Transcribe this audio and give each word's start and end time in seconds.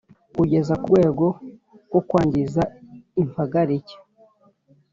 kugeza 0.35 0.73
kurwego 0.83 1.25
rwo 1.87 1.99
kwangiriza 2.07 2.63
impagarike 3.21 3.95